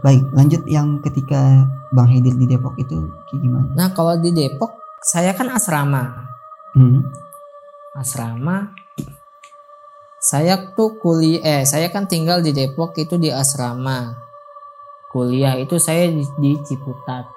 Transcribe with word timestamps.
Baik, 0.00 0.24
lanjut 0.32 0.62
yang 0.64 1.04
ketika 1.04 1.68
Bang 1.92 2.08
Hedir 2.08 2.32
di 2.32 2.48
Depok 2.48 2.72
itu 2.80 3.12
kayak 3.28 3.40
gimana? 3.44 3.68
Nah 3.76 3.88
kalau 3.92 4.16
di 4.16 4.32
Depok 4.32 4.80
saya 5.04 5.36
kan 5.36 5.52
asrama. 5.52 6.24
Hmm. 6.72 7.04
Asrama. 7.92 8.72
Saya 10.20 10.72
tuh 10.76 11.00
kuliah, 11.00 11.40
eh 11.40 11.62
saya 11.64 11.88
kan 11.92 12.08
tinggal 12.08 12.40
di 12.40 12.52
Depok 12.52 12.96
itu 12.96 13.20
di 13.20 13.28
asrama. 13.32 14.16
Kuliah 15.12 15.56
itu 15.60 15.76
saya 15.76 16.08
di, 16.08 16.24
di 16.38 16.52
Ciputat. 16.64 17.28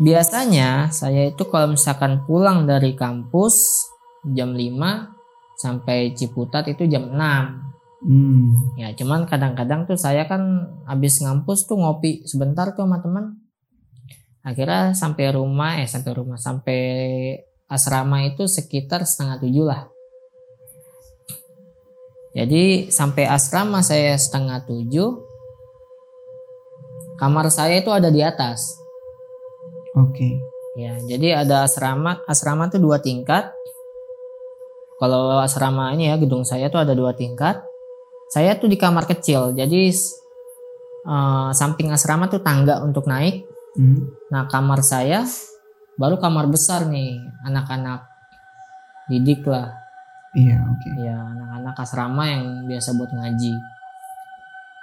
Biasanya 0.00 0.88
saya 0.88 1.28
itu 1.28 1.44
kalau 1.48 1.76
misalkan 1.76 2.24
pulang 2.24 2.64
dari 2.64 2.96
kampus 2.96 3.88
jam 4.24 4.56
5 4.56 5.60
sampai 5.60 6.16
Ciputat 6.16 6.68
itu 6.72 6.88
jam 6.88 7.12
6. 7.12 7.81
Hmm. 8.02 8.74
Ya, 8.74 8.90
cuman 8.98 9.30
kadang-kadang 9.30 9.86
tuh 9.86 9.94
saya 9.94 10.26
kan 10.26 10.66
habis 10.90 11.22
ngampus 11.22 11.70
tuh 11.70 11.78
ngopi 11.78 12.26
sebentar 12.26 12.74
tuh 12.74 12.82
sama 12.82 12.98
teman. 12.98 13.38
Akhirnya 14.42 14.90
sampai 14.90 15.30
rumah, 15.30 15.78
eh 15.78 15.86
sampai 15.86 16.12
rumah, 16.18 16.34
sampai 16.34 16.80
asrama 17.70 18.26
itu 18.26 18.50
sekitar 18.50 19.06
setengah 19.06 19.38
tujuh 19.38 19.64
lah. 19.64 19.86
Jadi 22.34 22.90
sampai 22.90 23.30
asrama 23.30 23.86
saya 23.86 24.18
setengah 24.18 24.66
tujuh, 24.66 25.08
kamar 27.22 27.46
saya 27.54 27.78
itu 27.78 27.92
ada 27.94 28.10
di 28.10 28.18
atas. 28.18 28.66
Oke. 29.94 30.42
Ya, 30.74 30.96
jadi 31.04 31.44
ada 31.44 31.68
asrama, 31.68 32.24
asrama 32.26 32.66
tuh 32.66 32.80
dua 32.80 32.98
tingkat. 32.98 33.52
Kalau 34.98 35.38
asrama 35.38 35.92
ini 35.94 36.10
ya 36.10 36.16
gedung 36.18 36.42
saya 36.42 36.66
tuh 36.66 36.82
ada 36.82 36.96
dua 36.98 37.14
tingkat. 37.14 37.71
Saya 38.32 38.56
tuh 38.56 38.72
di 38.72 38.80
kamar 38.80 39.04
kecil, 39.04 39.52
jadi 39.52 39.92
eh, 41.04 41.50
samping 41.52 41.92
asrama 41.92 42.32
tuh 42.32 42.40
tangga 42.40 42.80
untuk 42.80 43.04
naik. 43.04 43.44
Hmm. 43.76 44.08
Nah 44.32 44.48
kamar 44.48 44.80
saya 44.80 45.28
baru 46.00 46.16
kamar 46.16 46.48
besar 46.48 46.88
nih, 46.88 47.20
anak-anak 47.44 48.08
didik 49.12 49.44
lah, 49.44 49.76
Iya, 50.32 50.64
oke. 50.64 50.88
ya 50.96 51.12
anak-anak 51.36 51.76
asrama 51.76 52.24
yang 52.24 52.44
biasa 52.64 52.96
buat 52.96 53.12
ngaji. 53.12 53.52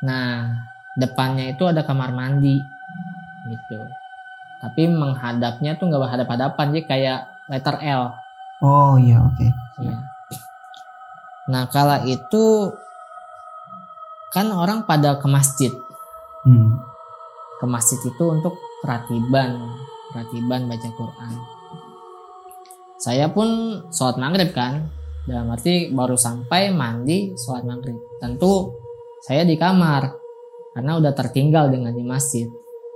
Nah 0.05 0.53
depannya 0.93 1.49
itu 1.49 1.65
ada 1.65 1.81
kamar 1.81 2.13
mandi, 2.13 2.61
gitu. 3.49 3.79
Tapi 4.61 4.85
menghadapnya 4.93 5.73
tuh 5.81 5.89
nggak 5.89 6.13
hadap-hadapan, 6.13 6.65
jadi 6.75 6.85
kayak 6.85 7.19
letter 7.49 7.75
L. 7.81 8.13
Oh 8.61 8.99
iya, 9.01 9.17
oke. 9.25 9.47
Iya. 9.81 9.97
Nah 11.49 11.65
kala 11.73 12.05
itu 12.05 12.69
kan 14.33 14.49
orang 14.53 14.85
pada 14.85 15.17
ke 15.17 15.27
masjid. 15.29 15.73
Hmm. 16.45 16.77
Ke 17.59 17.65
masjid 17.67 17.99
itu 18.01 18.23
untuk 18.23 18.55
ratiban, 18.85 19.75
ratiban 20.15 20.69
baca 20.69 20.89
Quran. 20.95 21.33
Saya 22.99 23.31
pun 23.31 23.79
sholat 23.93 24.19
maghrib 24.19 24.51
kan, 24.51 24.91
dalam 25.23 25.53
arti 25.53 25.93
baru 25.93 26.17
sampai 26.17 26.73
mandi 26.73 27.31
sholat 27.37 27.63
maghrib. 27.63 27.95
Tentu 28.19 28.75
saya 29.23 29.45
di 29.45 29.55
kamar 29.55 30.19
karena 30.73 30.97
udah 30.97 31.13
tertinggal 31.13 31.69
dengan 31.69 31.93
di 31.93 32.03
masjid. 32.03 32.49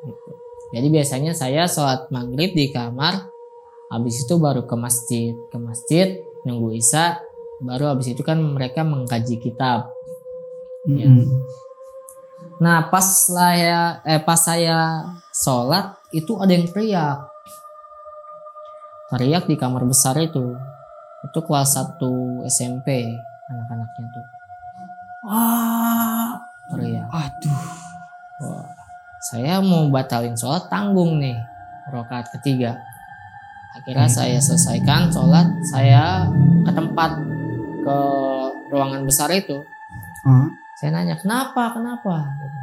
Gitu. 0.03 0.29
Jadi 0.73 0.87
biasanya 0.89 1.31
saya 1.37 1.69
sholat 1.69 2.09
maghrib 2.09 2.57
di 2.57 2.73
kamar, 2.73 3.29
habis 3.93 4.25
itu 4.25 4.41
baru 4.41 4.65
ke 4.65 4.73
masjid, 4.73 5.37
ke 5.53 5.57
masjid 5.61 6.17
nunggu 6.49 6.73
isya, 6.73 7.21
baru 7.61 7.93
habis 7.93 8.09
itu 8.09 8.25
kan 8.25 8.41
mereka 8.41 8.81
mengkaji 8.81 9.37
kitab. 9.37 9.92
Mm-mm. 10.83 11.23
Nah 12.59 12.87
pas 12.91 13.03
saya 13.03 14.03
eh 14.03 14.19
pas 14.19 14.39
saya 14.39 15.03
sholat 15.31 15.95
itu 16.11 16.35
ada 16.39 16.51
yang 16.53 16.67
teriak, 16.69 17.23
teriak 19.09 19.43
di 19.47 19.55
kamar 19.55 19.83
besar 19.87 20.15
itu, 20.19 20.53
itu 21.23 21.39
kelas 21.43 21.75
1 21.75 21.97
SMP 22.47 23.15
anak-anaknya 23.49 24.05
tuh, 24.11 24.25
wah 25.27 26.35
teriak. 26.71 27.07
Aduh. 27.11 27.61
Wah, 28.43 28.67
saya 29.23 29.63
mau 29.63 29.87
batalin 29.87 30.35
sholat 30.35 30.67
tanggung 30.67 31.19
nih 31.19 31.39
rokaat 31.91 32.27
ketiga. 32.39 32.75
Akhirnya 33.73 34.05
Hmm. 34.05 34.17
saya 34.19 34.37
selesaikan 34.37 35.09
sholat, 35.09 35.47
saya 35.65 36.29
ke 36.67 36.71
tempat 36.75 37.11
ke 37.83 37.97
ruangan 38.69 39.01
besar 39.07 39.33
itu. 39.33 39.57
Oh. 40.29 40.47
Saya 40.83 40.99
nanya 40.99 41.15
kenapa, 41.15 41.71
kenapa? 41.71 42.35
Gitu. 42.43 42.59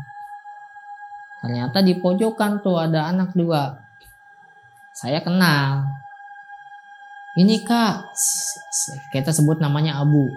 Ternyata 1.41 1.81
di 1.81 1.97
pojokan 1.97 2.61
tuh 2.61 2.77
ada 2.77 3.09
anak 3.09 3.33
dua. 3.33 3.81
Saya 4.93 5.25
kenal. 5.25 5.89
Ini 7.33 7.65
kak, 7.65 8.13
kita 9.09 9.33
sebut 9.33 9.57
namanya 9.57 10.05
Abu. 10.05 10.29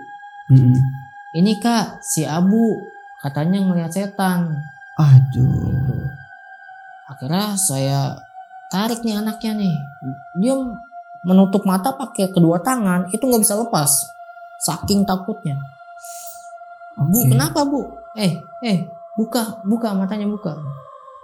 Mm-mm. 0.48 0.80
Ini 1.36 1.60
kak, 1.60 2.00
si 2.00 2.24
Abu 2.24 2.80
katanya 3.20 3.60
ngelihat 3.60 3.92
setan. 3.92 4.64
Aduh. 4.96 5.44
Gitu. 5.44 6.08
Akhirnya 7.12 7.60
saya 7.60 8.16
tarik 8.72 9.04
nih 9.04 9.20
anaknya 9.20 9.60
nih. 9.60 9.76
Dia 10.40 10.56
menutup 11.28 11.68
mata 11.68 11.92
pakai 11.92 12.32
kedua 12.32 12.64
tangan, 12.64 13.12
itu 13.12 13.28
nggak 13.28 13.44
bisa 13.44 13.60
lepas. 13.60 14.08
Saking 14.64 15.04
takutnya. 15.04 15.60
Bu, 16.98 17.20
Oke. 17.26 17.30
kenapa 17.34 17.60
bu? 17.66 17.82
Eh, 18.20 18.34
eh, 18.66 18.78
buka, 19.18 19.66
buka 19.66 19.98
matanya 19.98 20.30
buka. 20.30 20.62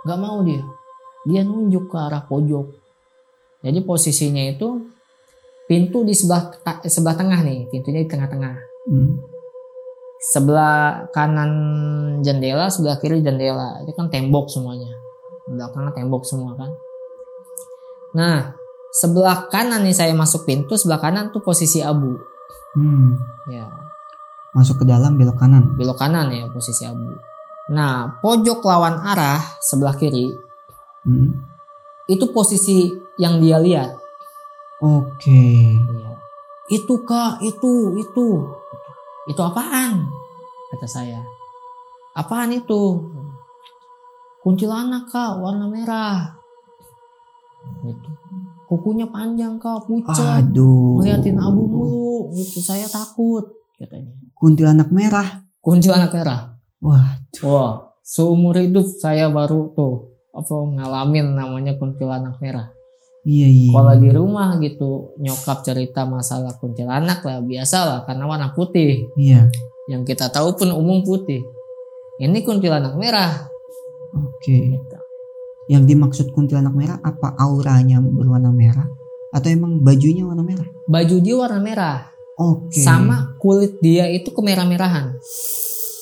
Gak 0.05 0.19
mau 0.19 0.41
dia. 0.41 0.65
Dia 1.29 1.45
nunjuk 1.45 1.91
ke 1.91 1.97
arah 1.97 2.25
pojok. 2.25 2.65
Jadi 3.59 3.79
posisinya 3.83 4.43
itu 4.49 4.89
pintu 5.69 6.01
di 6.07 6.15
sebelah 6.15 6.49
sebelah 6.87 7.15
tengah 7.19 7.39
nih, 7.45 7.69
pintunya 7.69 8.01
di 8.01 8.09
tengah-tengah. 8.09 8.55
Hmm. 8.89 9.19
Sebelah 10.19 11.07
kanan 11.13 11.51
jendela, 12.25 12.71
sebelah 12.71 12.97
kiri 12.97 13.21
jendela. 13.21 13.83
Itu 13.83 13.93
kan 13.93 14.09
tembok 14.09 14.49
semuanya. 14.49 14.89
Belakangnya 15.45 15.93
tembok 15.93 16.23
semua 16.25 16.57
kan. 16.57 16.71
Nah, 18.17 18.57
sebelah 18.95 19.45
kanan 19.53 19.85
nih 19.85 19.93
saya 19.93 20.15
masuk 20.17 20.49
pintu, 20.49 20.73
sebelah 20.79 20.97
kanan 20.97 21.29
tuh 21.29 21.43
posisi 21.45 21.83
abu. 21.83 22.17
Hmm. 22.73 23.13
Ya, 23.51 23.69
Masuk 24.53 24.81
ke 24.81 24.85
dalam 24.89 25.13
belok 25.15 25.37
kanan. 25.37 25.77
belok 25.77 25.97
kanan 26.01 26.33
ya 26.33 26.49
posisi 26.49 26.85
abu. 26.85 27.05
Nah, 27.69 28.17
pojok 28.17 28.65
lawan 28.65 28.97
arah 29.05 29.37
sebelah 29.61 29.93
kiri 29.93 30.33
Hmm. 31.05 31.31
itu 32.09 32.25
posisi 32.33 32.91
yang 33.21 33.39
dia 33.39 33.61
lihat. 33.61 33.95
Oke. 34.81 35.75
Iya. 35.75 36.11
Itu 36.69 37.05
kak, 37.05 37.43
itu, 37.45 37.95
itu, 37.99 38.27
itu 39.27 39.41
apaan? 39.41 40.07
Kata 40.73 40.87
saya. 40.87 41.21
Apaan 42.17 42.51
itu? 42.51 42.99
Kuntilanak 44.39 45.11
kak, 45.11 45.37
warna 45.39 45.67
merah. 45.67 46.35
Gitu. 47.83 48.09
Kukunya 48.69 49.05
panjang 49.09 49.59
kak, 49.59 49.83
pucat. 49.83 50.45
Aduh. 50.45 51.01
Ngeliatin 51.01 51.37
abu 51.37 51.63
mulu. 51.67 52.31
Gitu, 52.33 52.61
saya 52.63 52.87
takut. 52.87 53.58
Katanya. 53.79 54.11
Kuntilanak 54.35 54.91
merah. 54.91 55.47
Kuntilanak 55.63 56.11
merah. 56.11 56.59
Wah. 56.83 57.15
Wah, 57.47 57.95
seumur 58.03 58.59
hidup 58.59 58.83
saya 58.99 59.31
baru 59.31 59.71
tuh 59.71 60.19
apa 60.35 60.51
ngalamin 60.51 61.35
namanya 61.35 61.79
kuntilanak 61.79 62.35
merah. 62.43 62.75
Iya 63.23 63.47
iya. 63.47 63.71
Kalau 63.75 63.95
di 63.99 64.09
rumah 64.11 64.49
gitu 64.59 65.15
nyokap 65.19 65.63
cerita 65.63 66.07
masalah 66.07 66.55
kuntilanak 66.59 67.19
lah 67.23 67.39
biasa 67.43 67.77
lah 67.87 67.99
karena 68.03 68.23
warna 68.27 68.51
putih. 68.51 69.07
Iya. 69.15 69.47
Yang 69.87 70.15
kita 70.15 70.27
tahu 70.31 70.55
pun 70.59 70.75
umum 70.75 71.03
putih. 71.03 71.43
Ini 72.19 72.43
kuntilanak 72.43 72.99
merah. 72.99 73.47
Oke. 74.15 74.75
Gitu. 74.75 74.97
Yang 75.71 75.83
dimaksud 75.87 76.27
kuntilanak 76.35 76.75
merah 76.75 76.97
apa 76.99 77.35
auranya 77.39 78.03
berwarna 78.03 78.51
merah 78.51 78.87
atau 79.29 79.49
emang 79.53 79.79
bajunya 79.85 80.25
warna 80.25 80.41
merah? 80.41 80.65
Baju 80.89 81.15
dia 81.21 81.37
warna 81.37 81.61
merah, 81.61 82.09
Oke. 82.39 82.79
sama 82.79 83.35
kulit 83.37 83.77
dia 83.79 84.07
itu 84.07 84.31
kemerah-merahan. 84.31 85.11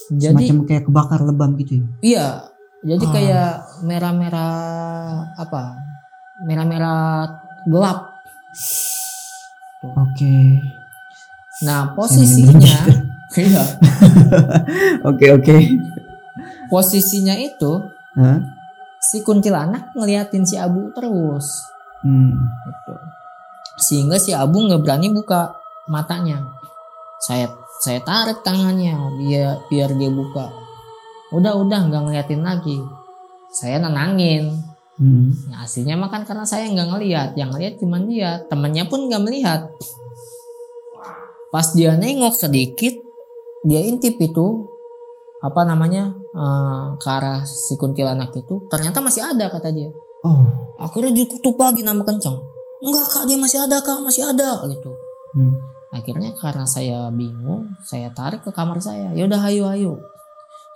Jadi 0.07 0.47
Semacam 0.47 0.57
kayak 0.63 0.83
kebakar 0.85 1.19
lebam 1.19 1.57
gitu 1.57 1.73
ya. 1.75 1.85
iya, 1.99 2.27
jadi 2.85 3.03
Ah. 3.03 3.11
kayak 3.11 3.51
merah-merah 3.81 4.55
apa? 5.35 5.75
Merah-merah 6.45 7.25
gelap. 7.65 8.13
Oke. 9.83 10.37
Nah 11.59 11.91
posisinya, 11.91 12.53
iya, 13.35 13.63
Oke 15.03 15.25
oke. 15.31 15.57
posisinya 16.67 17.33
itu 17.33 17.81
Hah? 18.13 18.37
si 18.99 19.21
kuntilanak 19.21 19.89
ngeliatin 19.91 20.45
si 20.45 20.53
Abu 20.55 20.93
terus, 20.93 21.49
Hmm. 22.01 22.33
gitu. 22.63 22.93
Sehingga 23.79 24.17
si 24.17 24.31
Abu 24.31 24.61
nggak 24.63 24.81
berani 24.81 25.09
buka 25.09 25.53
matanya. 25.89 26.43
Saya 27.23 27.49
saya 27.81 27.99
tarik 28.01 28.41
tangannya 28.45 28.93
biar 29.17 29.65
biar 29.67 29.89
dia 29.95 30.09
buka. 30.09 30.49
udah 31.27 31.59
udah 31.59 31.91
nggak 31.91 32.03
ngeliatin 32.07 32.39
lagi 32.39 32.79
saya 33.51 33.83
nenangin 33.83 34.63
Hmm. 34.97 35.29
ya, 35.53 35.61
aslinya 35.61 35.93
mah 35.93 36.09
kan 36.09 36.25
karena 36.25 36.41
saya 36.41 36.65
nggak 36.73 36.89
ngeliat 36.89 37.29
yang 37.37 37.53
ngeliat 37.53 37.77
cuma 37.77 38.01
dia 38.01 38.41
temennya 38.49 38.89
pun 38.89 39.05
nggak 39.05 39.21
melihat 39.21 39.69
pas 41.53 41.67
dia 41.77 41.93
nengok 41.93 42.33
sedikit 42.33 42.97
dia 43.61 43.83
intip 43.85 44.17
itu 44.17 44.65
apa 45.37 45.69
namanya 45.69 46.17
eh, 46.33 46.85
ke 46.97 47.07
arah 47.13 47.45
si 47.45 47.77
kuntilanak 47.77 48.33
itu 48.33 48.65
ternyata 48.73 48.97
masih 49.05 49.21
ada 49.21 49.51
kata 49.53 49.69
dia 49.69 49.91
Oh. 50.25 50.49
akhirnya 50.81 51.13
ditutup 51.13 51.61
lagi 51.61 51.85
nama 51.85 52.01
kencang 52.01 52.33
enggak 52.81 53.05
kak 53.05 53.23
dia 53.29 53.37
masih 53.37 53.59
ada 53.61 53.77
kak 53.85 54.01
masih 54.01 54.25
ada 54.25 54.65
gitu 54.65 54.91
Hmm. 55.37 55.53
Akhirnya 55.97 56.31
karena 56.37 56.65
saya 56.65 57.09
bingung 57.09 57.73
saya 57.81 58.13
tarik 58.13 58.45
ke 58.45 58.51
kamar 58.53 58.77
saya. 58.77 59.11
Yaudah 59.17 59.41
ayo 59.49 59.65
ayo. 59.73 59.93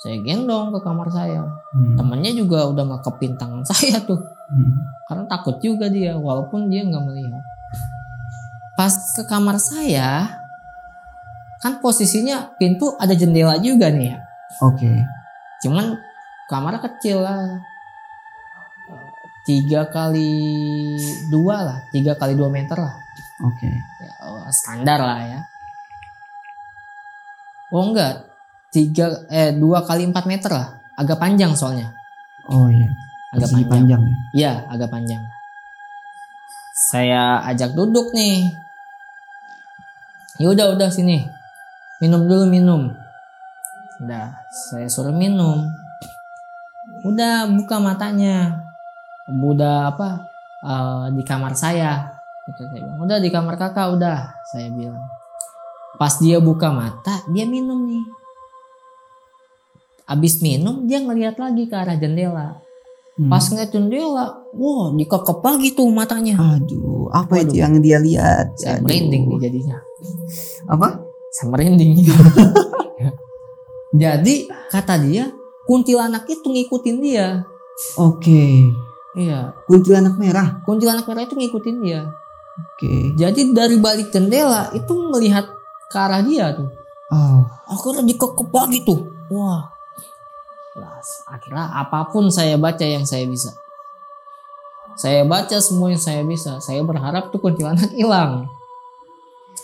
Saya 0.01 0.17
gendong 0.25 0.73
ke 0.73 0.79
kamar 0.81 1.07
saya. 1.13 1.45
Hmm. 1.71 1.95
temennya 1.95 2.33
juga 2.33 2.67
udah 2.67 2.83
ngekepin 2.83 3.37
tangan 3.37 3.61
saya 3.71 4.01
tuh. 4.03 4.19
Hmm. 4.51 4.83
karena 5.07 5.23
takut 5.31 5.63
juga 5.63 5.87
dia 5.87 6.11
walaupun 6.19 6.67
dia 6.67 6.83
nggak 6.83 7.03
melihat. 7.07 7.43
Pas 8.75 8.91
ke 8.91 9.23
kamar 9.23 9.55
saya 9.61 10.27
kan 11.61 11.77
posisinya 11.79 12.57
pintu 12.57 12.97
ada 12.97 13.13
jendela 13.13 13.55
juga 13.61 13.87
nih 13.93 14.11
ya. 14.11 14.17
Oke. 14.65 14.91
cuman 15.61 15.93
kamarnya 16.49 16.81
kecil 16.89 17.21
lah. 17.21 17.61
Tiga 19.41 19.89
kali 19.89 20.37
dua 21.33 21.65
lah 21.65 21.79
tiga 21.89 22.13
kali 22.13 22.37
dua 22.37 22.45
meter 22.53 22.77
lah 22.77 22.93
Oke. 23.41 23.69
ya, 23.73 24.13
oh, 24.27 24.45
standar 24.53 24.99
lah 25.01 25.19
ya 25.25 25.41
oh 27.73 27.89
enggak 27.89 28.27
tiga 28.69 29.25
eh 29.31 29.51
dua 29.55 29.81
kali 29.83 30.05
empat 30.05 30.25
meter 30.29 30.51
lah 30.53 30.77
agak 30.95 31.17
panjang 31.17 31.57
soalnya 31.57 31.91
Oh 32.51 32.67
iya. 32.67 32.89
agak 33.31 33.47
Persegi 33.53 33.65
panjang 33.69 34.01
ya. 34.03 34.15
Iya, 34.35 34.53
agak 34.67 34.89
panjang. 34.91 35.23
Saya 36.91 37.39
ajak 37.47 37.71
duduk 37.71 38.11
nih. 38.11 38.51
Ya 40.41 40.51
udah, 40.51 40.75
udah 40.75 40.89
sini. 40.91 41.23
Minum 42.03 42.27
dulu 42.27 42.43
minum. 42.49 42.91
Udah, 44.03 44.35
saya 44.51 44.89
suruh 44.91 45.15
minum. 45.15 45.69
Udah 47.07 47.47
buka 47.47 47.79
matanya. 47.79 48.59
Udah 49.31 49.95
apa? 49.95 50.27
eh, 50.61 51.05
di 51.15 51.23
kamar 51.23 51.55
saya. 51.55 52.10
Gitu 52.41 52.61
saya 52.65 52.81
bilang. 52.81 52.97
Udah 53.01 53.17
di 53.21 53.29
kamar 53.29 53.55
kakak 53.55 53.87
udah, 53.93 54.19
saya 54.49 54.67
bilang. 54.73 55.01
Pas 55.97 56.17
dia 56.17 56.41
buka 56.41 56.73
mata, 56.73 57.21
dia 57.29 57.45
minum 57.45 57.85
nih. 57.85 58.01
Abis 60.09 60.41
minum, 60.43 60.83
dia 60.89 60.99
ngeliat 60.99 61.37
lagi 61.37 61.69
ke 61.69 61.75
arah 61.77 61.95
jendela. 61.95 62.59
Hmm. 63.15 63.29
Pas 63.29 63.45
ngeliat 63.45 63.69
jendela, 63.69 64.25
wah 64.51 64.89
dikekep 64.91 65.39
lagi 65.39 65.69
tuh 65.71 65.87
matanya. 65.93 66.35
Aduh, 66.35 67.07
apa 67.13 67.39
Waduh. 67.39 67.45
itu 67.47 67.53
yang 67.61 67.77
dia 67.79 68.01
lihat? 68.01 68.57
Saya 68.57 68.81
Aduh. 68.81 68.89
merinding 68.89 69.23
nih 69.29 69.37
jadinya. 69.47 69.77
Apa? 70.67 70.99
Saya 71.31 71.47
merinding. 71.53 71.95
Jadi 74.01 74.47
kata 74.71 74.95
dia, 75.03 75.29
kuntilanak 75.67 76.23
itu 76.27 76.47
ngikutin 76.47 76.97
dia. 76.99 77.43
Oke. 77.99 78.71
Iya, 79.11 79.51
Kuntilanak 79.67 80.15
merah. 80.15 80.63
kuntilanak 80.63 81.03
merah 81.03 81.27
itu 81.27 81.35
ngikutin 81.35 81.83
dia. 81.83 82.07
Oke. 82.61 83.13
Jadi 83.17 83.53
dari 83.53 83.77
balik 83.81 84.13
jendela 84.13 84.69
itu 84.73 84.93
melihat 85.11 85.45
ke 85.91 85.97
arah 85.97 86.21
dia 86.21 86.53
tuh. 86.55 86.69
Oh. 87.11 87.43
Akhirnya 87.67 88.07
dikekep 88.07 88.49
lagi 88.49 88.79
tuh. 88.87 88.99
Wah. 89.33 89.67
Akhirnya 91.27 91.67
apa 91.73 92.07
pun 92.07 92.31
saya 92.31 92.55
baca 92.55 92.85
yang 92.85 93.03
saya 93.03 93.27
bisa. 93.27 93.51
Saya 94.95 95.25
baca 95.25 95.57
semua 95.59 95.91
yang 95.91 95.99
saya 95.99 96.21
bisa. 96.23 96.61
Saya 96.63 96.85
berharap 96.85 97.33
tuh 97.33 97.41
kuntilanak 97.41 97.91
hilang. 97.91 98.47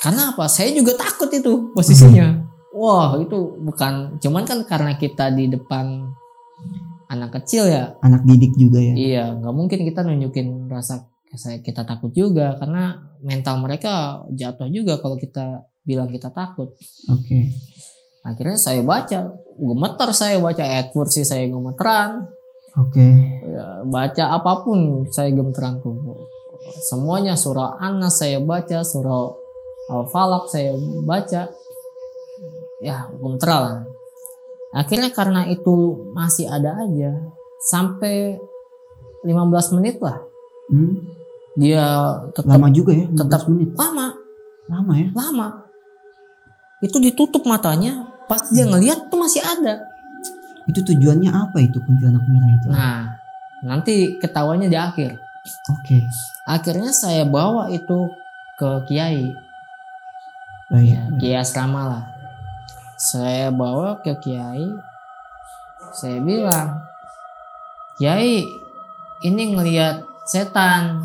Karena 0.02 0.36
apa? 0.36 0.46
Saya 0.52 0.74
juga 0.76 0.94
takut 0.98 1.32
itu 1.32 1.72
posisinya. 1.74 2.44
Wah, 2.76 3.18
itu 3.18 3.58
bukan 3.58 4.22
cuman 4.22 4.44
kan 4.46 4.62
karena 4.68 4.94
kita 5.00 5.34
di 5.34 5.50
depan 5.50 6.14
anak 7.10 7.42
kecil 7.42 7.66
ya. 7.66 7.98
Anak 8.06 8.22
didik 8.28 8.54
juga 8.54 8.78
ya. 8.78 8.94
Iya, 8.94 9.24
nggak 9.42 9.54
mungkin 9.56 9.80
kita 9.88 10.06
nunjukin 10.06 10.70
rasa 10.70 11.08
kita 11.36 11.84
takut 11.84 12.12
juga 12.16 12.56
karena 12.56 12.98
mental 13.20 13.60
mereka 13.62 14.24
jatuh 14.32 14.72
juga 14.72 14.98
kalau 14.98 15.20
kita 15.20 15.68
bilang 15.84 16.08
kita 16.08 16.32
takut. 16.32 16.74
Oke. 17.12 17.52
Akhirnya 18.24 18.60
saya 18.60 18.84
baca, 18.84 19.32
gemeter 19.56 20.10
saya 20.12 20.40
baca 20.40 20.64
ayat 20.64 20.92
kursi 20.92 21.24
saya 21.24 21.48
gemeteran, 21.48 22.28
Oke. 22.78 23.02
Ya, 23.42 23.82
baca 23.90 24.24
apa 24.38 24.62
pun 24.62 25.10
saya 25.10 25.34
gemeteran 25.34 25.82
tuh. 25.82 25.98
Semuanya 26.86 27.34
surah 27.34 27.82
Anas 27.82 28.22
saya 28.22 28.38
baca, 28.38 28.86
surah 28.86 29.34
Al-Falaq 29.90 30.46
saya 30.52 30.78
baca. 31.02 31.50
Ya, 32.78 32.98
gemeteran. 33.18 33.90
Akhirnya 34.78 35.10
karena 35.10 35.50
itu 35.50 36.06
masih 36.14 36.46
ada 36.46 36.78
aja 36.78 37.18
sampai 37.66 38.38
15 39.26 39.74
menit 39.74 39.98
lah 39.98 40.22
Hmm. 40.68 41.00
Dia 41.58 41.84
tetap 42.32 42.54
Lama 42.54 42.70
juga 42.70 42.94
ya. 42.94 43.06
tetap- 43.10 43.50
15 43.50 43.52
menit. 43.52 43.70
lama 43.74 44.08
Lama 44.70 44.94
ya. 44.94 45.08
lama 45.12 45.48
itu 46.78 46.98
ditutup 47.02 47.42
matanya 47.44 48.06
pas 48.30 48.38
dia 48.48 48.64
ngelihat 48.64 49.10
tuh 49.10 49.18
masih 49.18 49.42
ada 49.42 49.82
Itu 50.68 50.84
tujuannya 50.84 51.32
apa 51.32 51.58
itu 51.60 51.80
kuntilanak 51.80 52.22
merah 52.24 52.52
itu? 52.52 52.68
nah 52.70 53.00
nanti 53.66 54.20
ketahuannya 54.20 54.68
di 54.68 54.78
akhir 54.78 55.18
Oke. 55.72 56.04
akhirnya 56.46 56.92
saya 56.92 57.24
bawa 57.24 57.72
itu 57.72 58.06
ke 58.56 58.70
kiai 58.86 59.32
Baik. 60.68 60.86
ya 60.86 61.02
kiai 61.18 61.38
asrama 61.40 61.82
lah 61.88 62.04
saya 63.00 63.50
bawa 63.50 63.98
ke 64.04 64.14
kiai 64.20 64.68
saya 65.92 66.20
bilang 66.20 66.84
kiai 67.96 68.44
ini 69.24 69.44
ngelihat 69.56 70.04
setan 70.28 71.02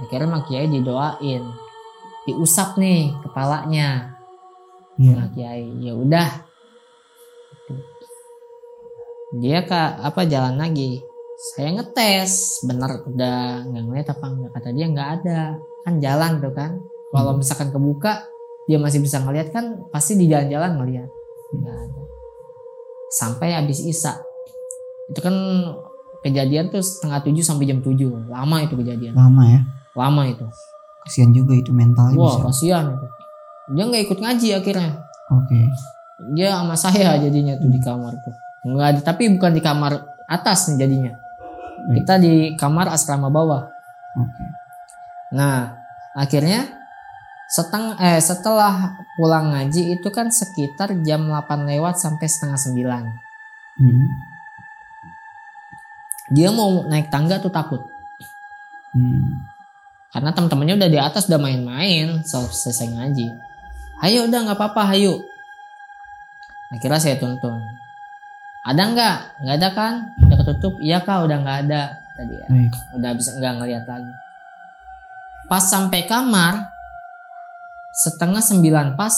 akhirnya 0.00 0.28
sama 0.30 0.40
kiai 0.48 0.66
didoain. 0.70 1.44
Diusap 2.24 2.80
nih 2.80 3.12
kepalanya. 3.20 4.16
Iya. 4.96 5.12
sama 5.18 5.26
kiai 5.34 5.66
ya 5.82 5.92
udah. 5.96 6.30
Dia 9.40 9.64
kak 9.64 9.90
apa 10.04 10.28
jalan 10.28 10.60
lagi. 10.60 11.00
Saya 11.42 11.74
ngetes 11.74 12.62
bener 12.68 13.02
udah 13.02 13.66
nggak 13.66 13.82
ngeliat 13.88 14.08
apa 14.14 14.24
enggak 14.30 14.50
kata 14.54 14.68
dia 14.76 14.86
nggak 14.92 15.10
ada. 15.20 15.40
Kan 15.82 15.98
jalan 15.98 16.38
tuh 16.38 16.52
kan. 16.54 16.78
Kalau 17.12 17.32
Hmm. 17.34 17.40
misalkan 17.40 17.68
kebuka 17.72 18.24
dia 18.70 18.78
masih 18.78 19.02
bisa 19.02 19.18
ngeliat 19.20 19.50
kan 19.50 19.82
pasti 19.90 20.14
di 20.14 20.28
jalan-jalan 20.30 20.78
ngeliat. 20.78 21.08
Nggak 21.56 21.76
ada. 21.76 22.02
Sampai 23.10 23.56
habis 23.56 23.82
isa. 23.82 24.20
Itu 25.10 25.18
kan 25.18 25.34
kejadian 26.22 26.70
tuh 26.70 26.80
setengah 26.84 27.20
tujuh 27.26 27.42
sampai 27.42 27.66
jam 27.66 27.82
tujuh. 27.82 28.30
Lama 28.30 28.62
itu 28.62 28.78
kejadian. 28.78 29.16
Lama 29.16 29.42
ya. 29.48 29.60
Lama 29.94 30.22
itu 30.24 30.46
Kasihan 31.02 31.34
juga 31.34 31.52
itu 31.52 31.74
mentalnya 31.74 32.14
wah 32.14 32.38
bisa. 32.38 32.46
kasihan 32.46 32.86
itu 32.90 33.06
dia 33.72 33.84
nggak 33.84 34.02
ikut 34.06 34.18
ngaji 34.18 34.48
akhirnya 34.54 34.90
Oke. 35.28 35.58
dia 36.32 36.54
sama 36.54 36.74
saya 36.74 37.18
jadinya 37.18 37.56
tuh 37.56 37.68
di 37.68 37.78
kamar 37.78 38.14
tuh 38.20 38.34
nggak 38.62 39.02
tapi 39.02 39.26
bukan 39.32 39.50
di 39.50 39.60
kamar 39.60 39.92
atas 40.26 40.70
nih 40.70 40.76
jadinya 40.78 41.12
Baik. 41.82 42.02
kita 42.02 42.14
di 42.16 42.34
kamar 42.54 42.86
asrama 42.88 43.26
bawah 43.26 43.66
Oke. 44.14 44.44
nah 45.34 45.74
akhirnya 46.14 46.70
seteng 47.48 47.98
eh 47.98 48.16
setelah 48.16 48.94
pulang 49.12 49.52
ngaji 49.52 49.96
itu 49.96 50.08
kan 50.08 50.30
sekitar 50.30 50.96
jam 51.02 51.26
8 51.26 51.42
lewat 51.66 51.98
sampai 51.98 52.24
setengah 52.24 52.56
9 52.56 53.28
Hmm. 53.72 54.04
dia 56.28 56.52
mau 56.52 56.84
naik 56.86 57.08
tangga 57.08 57.40
tuh 57.40 57.50
takut 57.50 57.80
Hmm. 58.92 59.40
Karena 60.12 60.30
teman-temannya 60.36 60.76
udah 60.76 60.90
di 60.92 61.00
atas 61.00 61.24
udah 61.26 61.40
main-main 61.40 62.20
sel- 62.22 62.52
selesai 62.52 62.92
ngaji. 62.92 63.32
Ayo 64.04 64.28
udah 64.28 64.38
nggak 64.44 64.58
apa-apa 64.60 64.92
ayo 64.92 65.24
akhirnya 66.72 67.00
saya 67.00 67.16
tuntun. 67.20 67.60
Ada 68.62 68.82
nggak? 68.94 69.16
Nggak 69.44 69.56
ada 69.58 69.68
kan 69.74 69.92
udah 70.24 70.36
ketutup? 70.40 70.74
Iya 70.80 71.02
kak 71.04 71.28
udah 71.28 71.36
nggak 71.42 71.58
ada 71.68 71.82
tadi 72.12 72.34
ya 72.36 72.46
Baik. 72.48 72.72
udah 72.96 73.10
bisa 73.16 73.30
nggak 73.36 73.54
ngeliat 73.60 73.84
lagi. 73.88 74.12
Pas 75.48 75.64
sampai 75.64 76.00
kamar 76.08 76.72
setengah 77.92 78.40
sembilan 78.40 78.96
pas 78.96 79.12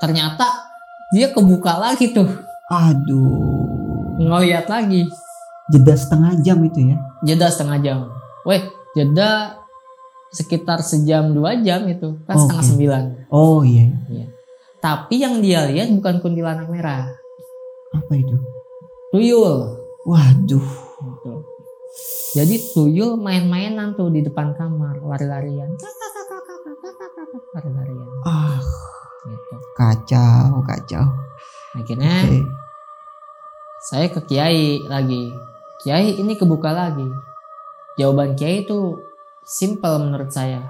ternyata 0.00 0.70
dia 1.12 1.32
kebuka 1.32 1.76
lagi 1.76 2.12
tuh. 2.12 2.28
Aduh. 2.68 4.16
ngeliat 4.18 4.66
lagi. 4.66 5.08
Jeda 5.68 5.94
setengah 5.94 6.40
jam 6.40 6.58
itu 6.64 6.80
ya. 6.94 6.96
jeda 7.22 7.52
setengah 7.52 7.78
jam. 7.84 7.98
Weh 8.48 8.64
jeda 8.96 9.57
sekitar 10.30 10.80
sejam 10.80 11.32
dua 11.32 11.56
jam 11.58 11.84
itu 11.84 12.20
kan 12.24 12.34
Oke. 12.34 12.42
setengah 12.44 12.64
sembilan 12.64 13.02
Oh 13.28 13.60
iya. 13.62 13.88
tapi 14.78 15.20
yang 15.20 15.40
dia 15.40 15.66
lihat 15.66 15.90
bukan 15.90 16.20
kuntilanak 16.20 16.68
merah 16.68 17.08
Apa 17.90 18.12
itu? 18.12 18.36
tuyul 19.08 19.74
Waduh. 20.04 20.68
gitu. 20.98 21.32
Jadi 22.32 22.54
tuyul 22.72 23.16
main-mainan 23.16 23.92
tuh 23.92 24.08
di 24.08 24.20
depan 24.20 24.52
kamar, 24.52 25.00
lari-larian. 25.00 25.72
Lari-larian 27.50 28.08
Ah, 28.22 28.60
gitu. 29.24 29.56
kacau, 29.74 30.60
kacau. 30.62 31.04
Akhirnya 31.74 32.24
Oke. 32.24 32.40
saya 33.84 34.06
ke 34.08 34.20
kiai 34.24 34.80
lagi. 34.84 35.32
Kiai 35.80 36.14
ini 36.14 36.34
kebuka 36.34 36.70
lagi. 36.70 37.06
Jawaban 37.96 38.32
kiai 38.32 38.62
itu 38.62 38.96
simple 39.48 39.96
menurut 39.96 40.28
saya. 40.28 40.60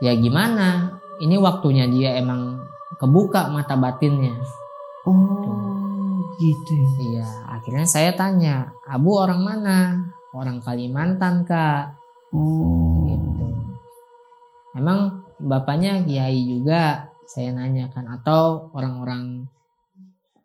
Ya 0.00 0.16
gimana? 0.16 0.96
Ini 1.20 1.36
waktunya 1.36 1.84
dia 1.84 2.16
emang 2.16 2.64
kebuka 2.96 3.52
mata 3.52 3.76
batinnya. 3.76 4.32
Oh, 5.04 6.16
gitu 6.40 6.72
ya. 6.72 6.88
Iya, 6.98 7.28
akhirnya 7.52 7.86
saya 7.86 8.10
tanya, 8.16 8.72
Abu 8.88 9.20
orang 9.20 9.44
mana? 9.44 9.78
Orang 10.32 10.64
Kalimantan 10.64 11.44
kak. 11.44 11.98
Oh. 12.32 13.04
Gitu. 13.04 13.44
Emang 14.78 15.26
bapaknya 15.36 16.00
kiai 16.06 16.40
juga? 16.46 17.12
Saya 17.28 17.52
nanyakan 17.52 18.20
atau 18.20 18.72
orang-orang 18.72 19.44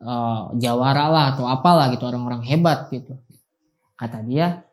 eh, 0.03 0.41
Jawara 0.59 1.07
lah 1.07 1.25
atau 1.37 1.47
apalah 1.47 1.87
gitu 1.93 2.03
orang-orang 2.09 2.43
hebat 2.43 2.91
gitu. 2.91 3.15
Kata 3.95 4.19
dia, 4.25 4.65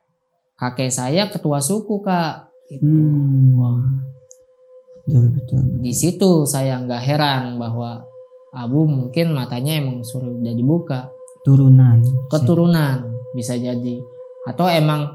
kakek 0.61 0.93
saya 0.93 1.33
ketua 1.33 1.59
suku 1.64 2.05
kak. 2.05 2.52
Gitu. 2.69 2.85
Hmm. 2.85 3.57
Wah. 3.57 3.81
Betul, 5.09 5.33
betul. 5.33 5.62
Di 5.81 5.90
situ 5.97 6.45
saya 6.45 6.76
nggak 6.79 7.02
heran 7.02 7.57
bahwa 7.57 8.05
Abu 8.52 8.85
mungkin 8.85 9.33
matanya 9.33 9.81
emang 9.81 10.05
suruh 10.05 10.37
udah 10.37 10.55
dibuka. 10.55 11.09
Turunan. 11.40 12.05
keturunan 12.29 13.17
bisa 13.33 13.57
jadi 13.57 13.97
atau 14.45 14.69
emang 14.69 15.09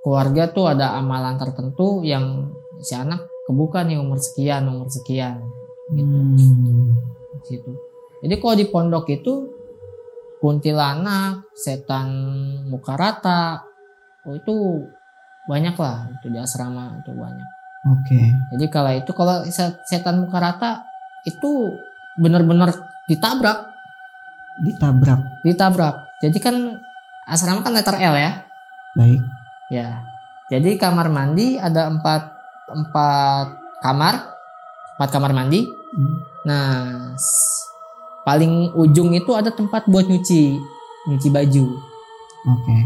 keluarga 0.00 0.48
tuh 0.48 0.72
ada 0.72 0.96
amalan 0.96 1.36
tertentu 1.36 2.00
yang 2.00 2.48
si 2.80 2.96
anak 2.96 3.28
kebuka 3.44 3.84
nih 3.84 4.00
umur 4.00 4.16
sekian 4.16 4.64
umur 4.64 4.88
sekian 4.88 5.44
Hmm. 5.92 6.96
gitu 7.44 7.68
jadi 8.24 8.40
kalau 8.40 8.56
di 8.56 8.64
pondok 8.72 9.12
itu 9.12 9.44
kuntilanak 10.40 11.52
setan 11.52 12.08
muka 12.72 12.96
rata 12.96 13.60
oh 14.24 14.34
itu 14.34 14.54
banyak 15.46 15.74
lah 15.74 16.06
itu 16.12 16.30
di 16.30 16.38
asrama 16.38 16.98
itu 17.02 17.10
banyak 17.12 17.48
Oke. 17.82 18.20
jadi 18.54 18.64
kalau 18.70 18.92
itu 18.94 19.10
kalau 19.10 19.42
se- 19.44 19.78
setan 19.84 20.22
muka 20.22 20.38
rata 20.38 20.86
itu 21.26 21.74
benar-benar 22.14 22.70
ditabrak 23.06 23.70
Ditabrak. 24.62 25.42
ditabrak 25.42 25.94
jadi 26.22 26.38
kan 26.38 26.56
asrama 27.26 27.64
kan 27.64 27.74
letter 27.74 27.98
L 27.98 28.14
ya 28.14 28.32
Baik. 28.92 29.24
Ya, 29.72 30.04
jadi 30.52 30.76
kamar 30.76 31.08
mandi 31.08 31.56
ada 31.56 31.88
empat 31.88 32.28
empat 32.68 33.56
kamar, 33.80 34.36
empat 35.00 35.08
kamar 35.08 35.32
mandi. 35.32 35.64
Hmm. 35.64 36.16
Nah, 36.44 36.68
paling 38.28 38.68
ujung 38.76 39.16
itu 39.16 39.32
ada 39.32 39.48
tempat 39.48 39.88
buat 39.88 40.04
nyuci, 40.04 40.60
nyuci 41.08 41.28
baju. 41.32 41.64
Oke. 42.52 42.76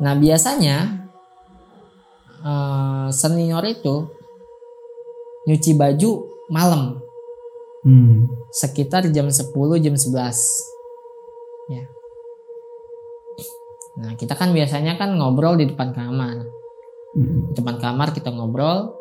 Nah, 0.00 0.14
biasanya 0.16 1.08
eh, 2.42 3.08
senior 3.10 3.64
itu 3.64 4.06
nyuci 5.46 5.72
baju 5.78 6.10
malam, 6.50 6.98
Hmm. 7.86 8.26
sekitar 8.50 9.06
jam 9.14 9.30
10 9.30 9.78
jam 9.78 9.94
11. 9.94 10.34
Ya. 11.70 11.86
Nah, 13.96 14.18
kita 14.18 14.34
kan 14.34 14.50
biasanya 14.50 14.98
kan 14.98 15.14
ngobrol 15.14 15.54
di 15.54 15.70
depan 15.70 15.94
kamar. 15.94 16.50
Hmm. 17.16 17.48
di 17.48 17.56
depan 17.56 17.80
kamar 17.80 18.12
kita 18.12 18.28
ngobrol 18.28 18.92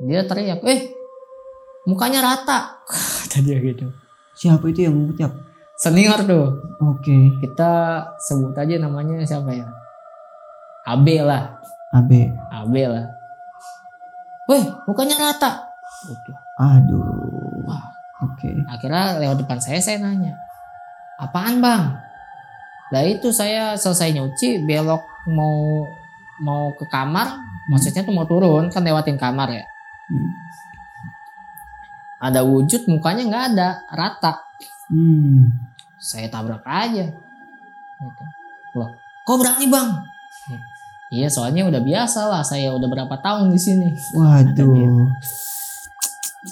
dia 0.00 0.24
teriak 0.24 0.64
eh 0.64 0.88
mukanya 1.84 2.24
rata 2.24 2.80
kata 3.28 3.44
dia 3.44 3.60
gitu 3.60 3.92
Siapa 4.32 4.64
itu 4.72 4.88
yang 4.88 4.96
mengucap? 4.96 5.36
Senior 5.80 6.20
tuh 6.28 6.46
Oke. 6.80 7.40
kita 7.40 7.70
sebut 8.20 8.52
aja 8.52 8.76
namanya 8.76 9.24
siapa 9.24 9.48
ya 9.50 9.64
AB 10.84 11.06
lah 11.24 11.56
AB. 11.96 12.10
AB 12.52 12.74
lah 12.84 13.04
weh 14.46 14.64
mukanya 14.84 15.16
rata 15.18 15.66
Gitu. 16.00 16.32
Aduh. 16.56 17.60
Wah. 17.68 17.84
Oke. 18.24 18.48
akhirnya 18.68 19.20
lewat 19.20 19.40
depan 19.40 19.60
saya 19.60 19.80
saya 19.80 20.00
nanya 20.00 20.36
apaan 21.16 21.60
bang 21.60 21.96
lah 22.90 23.04
itu 23.04 23.32
saya 23.32 23.76
selesai 23.76 24.12
nyuci 24.12 24.64
belok 24.64 25.00
mau 25.32 25.84
mau 26.40 26.72
ke 26.72 26.84
kamar 26.88 27.36
maksudnya 27.68 28.00
tuh 28.00 28.12
mau 28.12 28.24
turun 28.24 28.68
kan 28.68 28.84
lewatin 28.84 29.16
kamar 29.16 29.48
ya 29.50 29.64
Hmm. 30.10 30.26
ada 32.18 32.42
wujud 32.42 32.82
mukanya 32.90 33.22
nggak 33.24 33.44
ada 33.54 33.68
rata 33.88 34.32
Hmm. 34.90 35.69
Saya 36.00 36.26
tabrak 36.32 36.64
aja. 36.64 37.12
Gitu. 38.00 38.24
loh 38.80 38.90
kok 39.28 39.36
berani 39.36 39.68
bang? 39.68 39.88
Iya 41.10 41.28
soalnya 41.28 41.68
udah 41.68 41.82
biasa 41.84 42.20
lah. 42.30 42.42
Saya 42.46 42.72
udah 42.72 42.88
berapa 42.88 43.14
tahun 43.20 43.52
di 43.52 43.60
sini. 43.60 43.88
Waduh. 44.16 45.12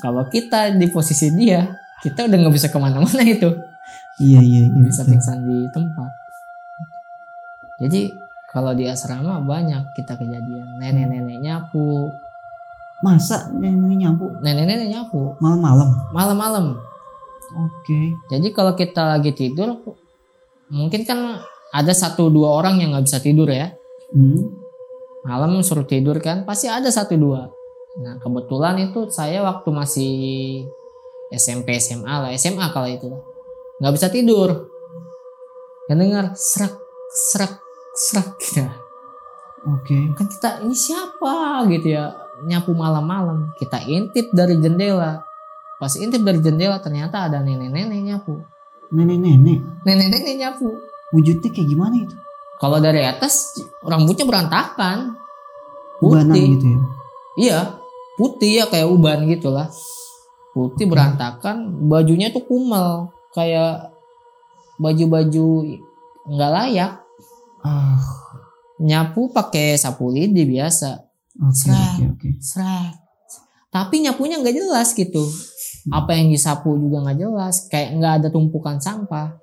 kalau 0.05 0.29
kita 0.29 0.77
di 0.77 0.85
posisi 0.93 1.33
dia 1.33 1.65
kita 2.05 2.29
udah 2.29 2.37
nggak 2.37 2.55
bisa 2.55 2.69
ke 2.69 2.77
mana-mana 2.77 3.23
itu. 3.25 3.49
Iya 4.21 4.41
iya 4.43 4.61
iya. 4.69 4.83
bisa 4.85 5.07
betul. 5.07 5.11
pingsan 5.17 5.39
di 5.47 5.59
tempat. 5.73 6.11
Jadi 7.79 8.03
kalau 8.51 8.75
di 8.75 8.85
asrama 8.91 9.41
banyak 9.41 9.95
kita 9.95 10.19
kejadian. 10.19 10.77
Nenek-nenek 10.77 11.39
nyapu. 11.39 12.11
Masa 13.01 13.49
nenek 13.55 13.97
nyapu? 13.97 14.27
Nenek-nenek 14.43 14.91
nyapu. 14.91 15.39
Malam-malam? 15.39 15.89
malam-malam 16.11 16.88
Oke. 17.55 18.17
Jadi 18.29 18.49
kalau 18.53 18.77
kita 18.77 19.17
lagi 19.17 19.33
tidur, 19.33 19.81
mungkin 20.69 21.03
kan 21.09 21.41
ada 21.73 21.93
satu 21.93 22.29
dua 22.29 22.61
orang 22.61 22.81
yang 22.81 22.93
nggak 22.93 23.07
bisa 23.09 23.19
tidur 23.21 23.49
ya. 23.49 23.73
Hmm. 24.13 24.53
Malam 25.25 25.61
suruh 25.61 25.85
tidur 25.85 26.17
kan, 26.21 26.45
pasti 26.49 26.69
ada 26.69 26.89
satu 26.89 27.17
dua. 27.17 27.49
Nah 28.01 28.17
kebetulan 28.21 28.79
itu 28.89 29.09
saya 29.11 29.43
waktu 29.45 29.69
masih 29.73 30.13
SMP 31.33 31.77
SMA 31.81 32.09
lah, 32.09 32.31
SMA 32.37 32.73
kalau 32.73 32.89
itu 32.89 33.09
nggak 33.81 33.95
bisa 33.95 34.09
tidur. 34.09 34.69
Yang 35.89 35.99
dengar 36.05 36.25
serak 36.37 36.75
serak 37.09 37.53
serak 37.97 38.29
gitu. 38.45 38.65
Oke. 39.67 39.99
Kan 40.15 40.27
kita 40.29 40.51
ini 40.65 40.77
siapa 40.77 41.65
gitu 41.69 41.97
ya 41.97 42.13
nyapu 42.47 42.77
malam-malam. 42.77 43.51
Kita 43.59 43.83
intip 43.89 44.31
dari 44.31 44.57
jendela. 44.61 45.28
Pas 45.79 45.95
intip 45.95 46.27
dari 46.27 46.43
jendela 46.43 46.83
ternyata 46.83 47.31
ada 47.31 47.39
nenek-nenek 47.39 48.03
nyapu. 48.03 48.43
Nenek-nenek. 48.91 49.87
Nenek-nenek 49.87 50.35
nyapu. 50.43 50.69
Wujudnya 51.15 51.49
kayak 51.55 51.69
gimana 51.71 51.95
itu? 52.03 52.17
Kalau 52.59 52.83
dari 52.83 53.07
atas 53.07 53.55
rambutnya 53.87 54.27
berantakan. 54.27 55.15
Ubanan 56.03 56.35
Putih. 56.35 56.47
gitu 56.59 56.67
ya. 56.67 56.81
Iya, 57.39 57.59
putih 58.19 58.51
ya 58.59 58.65
kayak 58.67 58.91
uban 58.91 59.23
gitu 59.31 59.55
lah. 59.55 59.71
Putih 60.51 60.91
berantakan, 60.91 61.87
bajunya 61.87 62.35
tuh 62.35 62.43
kumel 62.43 63.15
kayak 63.31 63.95
baju-baju 64.83 65.79
nggak 66.27 66.53
layak. 66.55 66.93
Ah. 67.63 67.99
Nyapu 68.79 69.31
pakai 69.31 69.75
sapu 69.75 70.11
lidi 70.11 70.47
biasa. 70.47 71.03
Oke 71.39 71.55
Serak. 71.55 71.91
oke 71.95 72.05
oke. 72.15 72.29
Seret. 72.43 72.95
Tapi 73.71 74.03
nyapunya 74.03 74.39
nggak 74.43 74.55
jelas 74.55 74.95
gitu. 74.95 75.23
Apa 75.93 76.17
yang 76.17 76.29
disapu 76.29 76.77
juga 76.77 77.05
nggak 77.05 77.19
jelas. 77.19 77.67
Kayak 77.69 77.89
nggak 78.01 78.13
ada 78.23 78.29
tumpukan 78.29 78.77
sampah. 78.79 79.39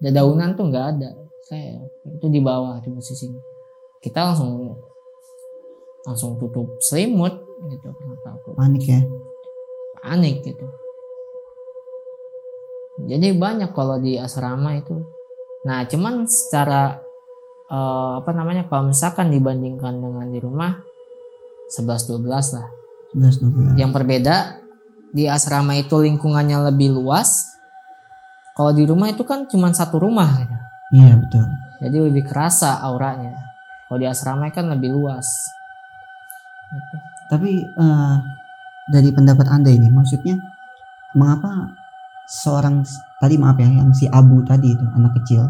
Dedaunan 0.00 0.52
tuh 0.54 0.68
nggak 0.68 0.86
ada. 0.96 1.10
Kayak 1.46 1.88
itu 2.10 2.26
di 2.28 2.40
bawah 2.42 2.78
di 2.82 2.88
posisinya. 2.90 3.40
Kita 4.02 4.32
langsung 4.32 4.76
langsung 6.06 6.38
tutup 6.38 6.78
selimut 6.78 7.34
gitu 7.66 7.88
karena 7.90 8.16
takut 8.22 8.54
Panik 8.54 8.84
ya. 8.86 9.02
panik 9.98 10.46
gitu. 10.46 10.66
Jadi 13.10 13.34
banyak 13.34 13.74
kalau 13.74 13.98
di 13.98 14.16
asrama 14.16 14.78
itu. 14.78 14.94
Nah 15.66 15.82
cuman 15.84 16.30
secara 16.30 17.02
eh, 17.66 18.12
apa 18.22 18.30
namanya 18.30 18.70
kalau 18.70 18.94
misalkan 18.94 19.34
dibandingkan 19.34 19.98
dengan 19.98 20.30
di 20.30 20.38
rumah 20.38 20.78
11-12 21.74 22.22
lah. 22.54 22.68
11 23.18 23.74
12. 23.74 23.80
Yang 23.82 23.90
berbeda 23.90 24.36
di 25.12 25.26
asrama 25.30 25.76
itu 25.78 25.94
lingkungannya 25.98 26.70
lebih 26.72 26.94
luas. 26.94 27.58
Kalau 28.56 28.72
di 28.72 28.88
rumah 28.88 29.12
itu 29.12 29.22
kan 29.22 29.44
cuma 29.44 29.68
satu 29.70 30.00
rumah, 30.00 30.40
gitu. 30.40 30.56
Iya 30.96 31.18
betul. 31.18 31.44
jadi 31.76 31.96
lebih 32.08 32.24
kerasa 32.24 32.80
auranya. 32.80 33.36
Kalau 33.86 33.98
di 34.00 34.08
asrama 34.08 34.48
kan 34.48 34.70
lebih 34.72 34.96
luas. 34.96 35.28
Gitu. 36.72 36.96
Tapi 37.28 37.50
eh, 37.68 38.16
dari 38.88 39.10
pendapat 39.12 39.46
anda 39.50 39.68
ini, 39.68 39.92
maksudnya 39.92 40.40
mengapa 41.12 41.74
seorang 42.26 42.82
tadi 43.22 43.38
maaf 43.38 43.56
ya 43.56 43.70
yang 43.70 43.94
si 43.94 44.10
Abu 44.10 44.42
tadi 44.42 44.74
itu 44.74 44.86
anak 44.98 45.14
kecil 45.22 45.46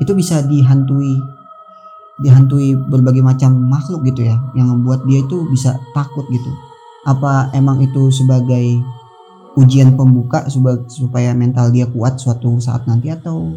itu 0.00 0.12
bisa 0.16 0.40
dihantui 0.40 1.20
dihantui 2.16 2.72
berbagai 2.72 3.20
macam 3.20 3.52
makhluk 3.52 4.08
gitu 4.08 4.24
ya 4.24 4.36
yang 4.56 4.72
membuat 4.72 5.04
dia 5.04 5.20
itu 5.20 5.44
bisa 5.52 5.76
takut 5.92 6.24
gitu 6.32 6.48
apa 7.06 7.54
emang 7.54 7.78
itu 7.80 8.10
sebagai 8.10 8.82
ujian 9.56 9.94
pembuka 9.94 10.44
supaya 10.90 11.32
mental 11.32 11.70
dia 11.72 11.86
kuat 11.88 12.18
suatu 12.18 12.58
saat 12.60 12.84
nanti 12.84 13.08
atau 13.08 13.56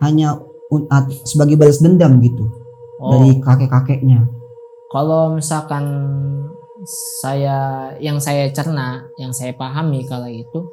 hanya 0.00 0.38
sebagai 1.26 1.58
balas 1.60 1.82
dendam 1.82 2.22
gitu 2.24 2.46
Oh, 3.04 3.20
dari 3.20 3.36
kakek-kakeknya? 3.42 4.24
Kalau 4.88 5.36
misalkan 5.36 5.84
saya 7.20 7.90
yang 8.00 8.16
saya 8.16 8.48
cerna, 8.48 9.04
yang 9.20 9.34
saya 9.34 9.52
pahami 9.52 10.08
kala 10.08 10.32
itu 10.32 10.64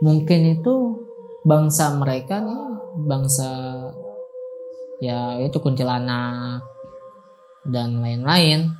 mungkin 0.00 0.56
itu 0.56 0.96
bangsa 1.44 1.92
mereka 2.00 2.40
nih 2.40 2.62
bangsa 3.04 3.48
ya 5.04 5.36
itu 5.44 5.60
kuntilanak 5.60 6.64
dan 7.68 8.00
lain-lain 8.00 8.72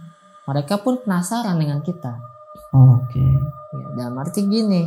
mereka 0.51 0.75
pun 0.77 0.99
penasaran 0.99 1.55
dengan 1.55 1.79
kita 1.81 2.19
Oh, 2.71 2.99
oke 2.99 3.19
ya 3.19 3.87
dalam 3.97 4.19
arti 4.19 4.43
gini 4.45 4.87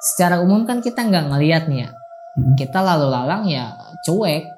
secara 0.00 0.40
umum 0.40 0.64
kan 0.64 0.80
kita 0.80 1.00
nggak 1.00 1.28
ngelihat 1.28 1.68
nih 1.68 1.84
ya 1.84 1.90
Mm. 2.34 2.58
kita 2.58 2.82
lalu 2.82 3.06
lalang 3.08 3.46
ya 3.46 3.70
cuek 4.02 4.50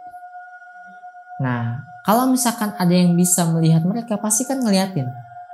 nah 1.37 1.77
kalau 2.01 2.25
misalkan 2.27 2.73
ada 2.73 2.89
yang 2.89 3.13
bisa 3.13 3.45
melihat 3.47 3.85
mereka 3.85 4.17
pasti 4.17 4.43
kan 4.43 4.57
ngeliatin 4.59 5.05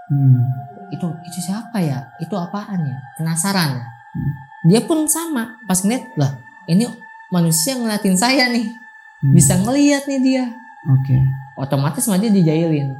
Hmm. 0.06 0.44
itu 0.86 1.08
itu 1.24 1.38
siapa 1.40 1.78
ya 1.78 2.04
itu 2.18 2.30
apaan 2.32 2.78
ya 2.78 2.98
penasaran 3.16 3.74
ya 3.74 3.82
Hmm. 3.82 4.32
dia 4.62 4.80
pun 4.82 5.02
sama 5.04 5.56
pas 5.64 5.80
ngeliat 5.80 6.04
lah 6.14 6.30
ini 6.68 6.84
manusia 7.28 7.74
ngeliatin 7.74 8.14
saya 8.14 8.46
nih 8.46 8.70
Hmm. 9.18 9.32
bisa 9.32 9.56
ngeliat 9.56 10.06
nih 10.06 10.20
dia 10.20 10.44
Oke. 10.86 11.16
otomatis 11.56 12.06
mah 12.06 12.16
dia 12.16 12.28
dijailin 12.28 12.92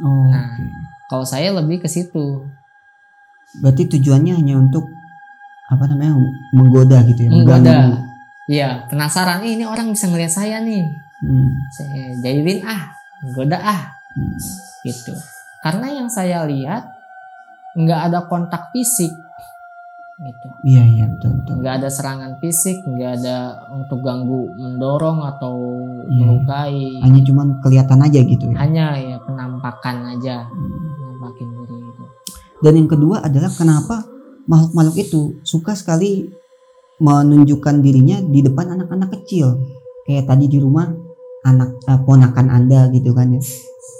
Oh, 0.00 0.32
Nah. 0.32 0.56
oke. 0.56 0.64
Kalau 1.10 1.26
saya 1.26 1.50
lebih 1.52 1.82
ke 1.82 1.88
situ 1.88 2.46
Berarti 3.52 3.90
tujuannya 3.90 4.32
hanya 4.32 4.54
untuk 4.56 4.86
apa 5.66 5.84
namanya 5.84 6.14
menggoda 6.52 7.02
gitu 7.04 7.20
ya? 7.20 7.30
menggoda 7.30 7.76
iya 8.46 8.68
penasaran 8.86 9.42
"Ih, 9.42 9.54
ini 9.54 9.64
orang 9.64 9.90
bisa 9.90 10.06
ngeliat 10.06 10.30
saya 10.30 10.58
nih 10.60 10.86
Hmm. 11.20 11.52
saya 11.68 12.14
jailin 12.16 12.62
ah 12.62 12.94
menggoda 13.20 13.58
ah 13.58 13.82
Hmm. 14.10 14.34
gitu 14.80 15.12
karena 15.60 15.86
yang 15.92 16.08
saya 16.08 16.42
lihat 16.44 16.88
nggak 17.72 18.00
ada 18.06 18.18
kontak 18.24 18.70
fisik 18.70 19.10
gitu 20.20 20.48
Iya 20.62 20.82
iya 20.84 21.04
betul 21.08 21.32
betul. 21.38 21.54
nggak 21.58 21.74
ada 21.76 21.88
serangan 21.88 22.32
fisik 22.36 22.76
nggak 22.82 23.12
ada 23.18 23.36
untuk 23.70 24.00
ganggu 24.00 24.52
mendorong 24.54 25.24
atau 25.26 25.54
Iya. 26.04 26.18
melukai 26.18 27.00
Hanya 27.00 27.20
cuman 27.22 27.46
kelihatan 27.58 27.98
aja 28.00 28.20
gitu 28.22 28.44
ya. 28.48 28.56
hanya 28.58 28.86
ya 28.94 29.09
penampakan 29.60 30.16
aja 30.16 30.48
Hmm. 30.48 31.20
nampakin 31.20 31.48
diri 31.52 31.76
itu 31.84 32.04
Dan 32.60 32.72
yang 32.76 32.88
kedua 32.88 33.20
adalah 33.20 33.52
kenapa 33.52 34.04
makhluk-makhluk 34.44 34.96
itu 34.96 35.20
suka 35.44 35.76
sekali 35.76 36.28
menunjukkan 37.00 37.80
dirinya 37.80 38.20
di 38.20 38.44
depan 38.44 38.76
anak-anak 38.76 39.08
kecil. 39.20 39.56
Kayak 40.04 40.28
tadi 40.28 40.48
di 40.48 40.60
rumah 40.60 40.88
anak 41.40 41.80
eh, 41.84 42.00
ponakan 42.04 42.52
Anda 42.52 42.88
gitu 42.92 43.16
kan 43.16 43.32
ya. 43.32 43.40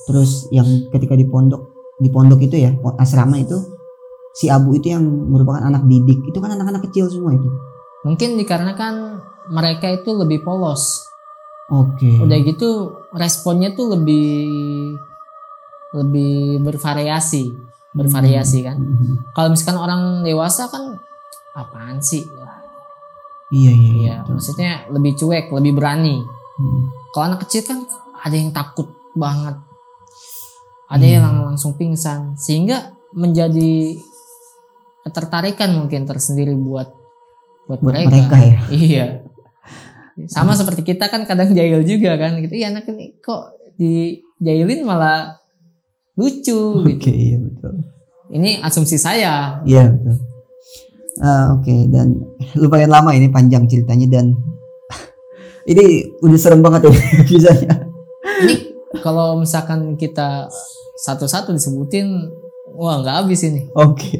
Terus 0.04 0.48
yang 0.52 0.68
ketika 0.92 1.16
di 1.16 1.24
pondok 1.24 1.72
di 1.96 2.08
pondok 2.12 2.40
itu 2.40 2.56
ya, 2.60 2.72
asrama 2.96 3.40
itu 3.40 3.56
si 4.36 4.52
Abu 4.52 4.76
itu 4.76 4.92
yang 4.92 5.04
merupakan 5.04 5.64
anak 5.64 5.84
didik. 5.84 6.20
Itu 6.28 6.40
kan 6.40 6.52
anak-anak 6.52 6.84
kecil 6.88 7.08
semua 7.08 7.32
itu. 7.32 7.48
mungkin 8.00 8.40
dikarenakan 8.40 9.20
mereka 9.52 9.92
itu 9.92 10.16
lebih 10.16 10.40
polos 10.40 11.04
Oke. 11.68 12.16
udah 12.16 12.38
gitu 12.40 12.88
responnya 13.12 13.76
tuh 13.76 13.92
lebih 13.92 14.40
lebih 15.92 16.60
bervariasi 16.60 17.50
bervariasi 17.90 18.58
kan 18.62 18.78
Mhm. 18.78 19.34
kalau 19.34 19.50
misalkan 19.50 19.76
orang 19.76 20.02
dewasa 20.22 20.66
kan 20.66 20.94
apaan 21.52 21.98
sih 21.98 22.22
Iya 23.50 23.66
iya 23.66 23.90
iya. 23.90 23.90
ya 23.98 24.14
betul. 24.22 24.32
maksudnya 24.38 24.72
lebih 24.88 25.12
cuek 25.16 25.50
lebih 25.50 25.72
berani 25.74 26.22
Hmm. 26.54 26.82
kalau 27.10 27.24
anak 27.26 27.42
kecil 27.42 27.64
kan 27.64 27.82
ada 28.16 28.36
yang 28.36 28.50
takut 28.50 28.86
banget 29.12 29.58
ada 30.86 31.02
Iya. 31.02 31.18
yang 31.18 31.42
langsung 31.44 31.74
pingsan 31.74 32.36
sehingga 32.36 32.94
menjadi 33.10 33.98
ketertarikan 35.02 35.74
mungkin 35.74 36.04
tersendiri 36.04 36.52
buat 36.54 36.92
buat, 37.66 37.80
Buat 37.80 37.82
mereka. 37.82 38.10
mereka 38.12 38.36
ya. 38.38 38.58
iya 38.86 39.06
sama 40.28 40.52
seperti 40.52 40.84
kita 40.84 41.08
kan 41.08 41.24
kadang 41.24 41.50
jahil 41.50 41.80
juga 41.82 42.14
kan 42.14 42.36
gitu 42.38 42.52
iya 42.52 42.68
anak 42.68 42.86
ini 42.86 43.16
kok 43.18 43.56
dijailin 43.74 44.84
malah 44.84 45.39
lucu 46.14 46.58
gitu. 46.84 46.96
Oke 46.96 47.12
iya 47.12 47.38
betul. 47.38 47.74
ini 48.30 48.58
asumsi 48.58 48.94
saya 48.94 49.58
Iya 49.62 49.90
betul. 49.90 50.16
Ah, 51.18 51.52
Oke 51.52 51.84
dan 51.86 52.16
lumayan 52.54 52.88
lama 52.88 53.12
ini 53.12 53.28
panjang 53.28 53.66
ceritanya 53.66 54.06
dan 54.10 54.32
ini 55.70 55.84
udah 56.18 56.38
serem 56.38 56.60
banget 56.60 56.88
ya 56.88 56.92
kisahnya. 57.28 57.74
ini 58.42 58.54
kalau 58.98 59.36
misalkan 59.36 59.94
kita 59.94 60.48
satu-satu 60.98 61.50
disebutin 61.50 62.08
wah 62.72 62.98
nggak 62.98 63.16
habis 63.20 63.44
ini 63.44 63.68
Oke 63.72 64.16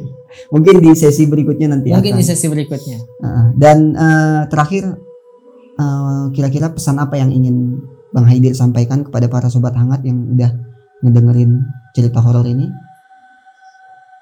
mungkin 0.47 0.79
di 0.79 0.93
sesi 0.93 1.25
berikutnya 1.25 1.67
nanti 1.69 1.91
mungkin 1.91 2.15
akan. 2.15 2.21
di 2.21 2.25
sesi 2.25 2.47
berikutnya 2.47 2.97
Ah, 3.19 3.51
dan 3.53 3.91
eh, 3.91 4.41
terakhir 4.47 4.95
eh, 5.75 6.23
kira-kira 6.31 6.69
pesan 6.69 6.97
apa 6.97 7.15
yang 7.15 7.29
ingin 7.29 7.81
Bang 8.11 8.27
Haidir 8.27 8.51
sampaikan 8.51 9.01
kepada 9.01 9.25
para 9.25 9.47
sobat 9.47 9.71
hangat 9.71 10.03
yang 10.03 10.19
udah 10.29 10.51
ngedengerin 11.01 11.67
cerita 11.91 12.21
horor 12.21 12.45
ini? 12.47 12.69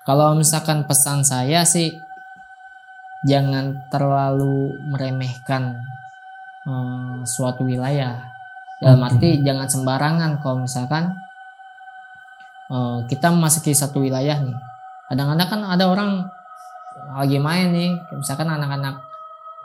Kalau 0.08 0.34
misalkan 0.34 0.90
pesan 0.90 1.22
saya 1.22 1.68
sih 1.68 1.94
jangan 3.28 3.86
terlalu 3.92 4.74
meremehkan 4.90 5.78
eh, 6.66 7.18
suatu 7.28 7.68
wilayah. 7.68 8.26
Dalam 8.80 9.04
Oke. 9.04 9.08
arti 9.20 9.30
jangan 9.44 9.68
sembarangan 9.68 10.32
kalau 10.40 10.64
misalkan 10.64 11.14
eh, 12.72 12.98
kita 13.12 13.30
memasuki 13.30 13.76
satu 13.76 14.02
wilayah 14.02 14.40
nih. 14.40 14.58
Kadang-kadang 15.12 15.50
kan 15.52 15.62
ada 15.68 15.86
orang 15.90 16.12
lagi 17.10 17.42
main 17.42 17.74
nih, 17.74 17.92
misalkan 18.14 18.46
anak-anak 18.46 19.02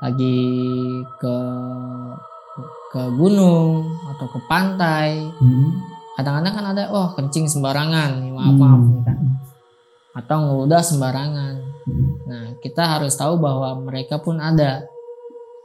lagi 0.00 0.40
ke 1.20 1.36
ke 2.94 3.02
gunung 3.18 3.84
atau 4.14 4.26
ke 4.30 4.38
pantai. 4.46 5.24
Hmm. 5.40 5.93
Kadang-kadang 6.14 6.54
kan 6.54 6.66
ada 6.74 6.84
oh 6.94 7.10
kencing 7.18 7.50
sembarangan, 7.50 8.22
maaf 8.30 8.54
maaf 8.54 8.82
nih 8.86 9.02
kan. 9.02 9.18
Atau 10.14 10.36
ngeludah 10.46 10.82
sembarangan. 10.82 11.54
Hmm. 11.84 12.06
Nah, 12.24 12.44
kita 12.62 12.98
harus 12.98 13.18
tahu 13.18 13.36
bahwa 13.42 13.74
mereka 13.82 14.22
pun 14.22 14.38
ada. 14.38 14.86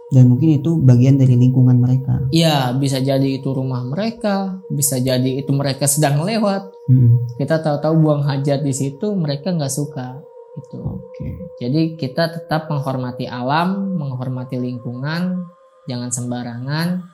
Dan 0.09 0.25
mungkin 0.33 0.57
itu 0.57 0.73
bagian 0.81 1.21
dari 1.21 1.37
lingkungan 1.37 1.77
mereka. 1.77 2.17
Iya, 2.33 2.73
bisa 2.73 2.97
jadi 2.97 3.29
itu 3.29 3.53
rumah 3.53 3.85
mereka, 3.85 4.57
bisa 4.73 4.97
jadi 4.97 5.37
itu 5.37 5.53
mereka 5.53 5.85
sedang 5.85 6.25
lewat. 6.25 6.65
Hmm. 6.89 7.29
Kita 7.37 7.61
tahu-tahu 7.61 7.93
buang 8.01 8.25
hajat 8.25 8.65
di 8.65 8.73
situ, 8.73 9.13
mereka 9.13 9.53
nggak 9.53 9.69
suka. 9.69 10.17
Gitu. 10.57 10.81
Oke. 10.81 11.29
Jadi 11.61 11.93
kita 11.93 12.33
tetap 12.33 12.73
menghormati 12.73 13.29
alam, 13.29 14.01
menghormati 14.01 14.57
lingkungan, 14.57 15.45
jangan 15.85 16.09
sembarangan, 16.09 17.05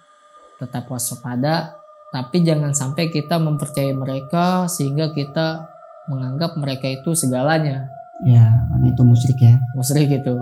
tetap 0.63 0.87
waspada, 0.87 1.75
tapi 2.15 2.47
jangan 2.47 2.71
sampai 2.71 3.11
kita 3.11 3.35
mempercayai 3.35 3.91
mereka 3.91 4.71
sehingga 4.71 5.11
kita 5.11 5.67
menganggap 6.07 6.55
mereka 6.55 6.87
itu 6.87 7.11
segalanya. 7.11 7.91
Ya, 8.23 8.55
karena 8.71 8.87
itu 8.87 9.03
musyrik 9.03 9.35
ya. 9.43 9.59
Musyrik 9.75 10.07
gitu. 10.07 10.39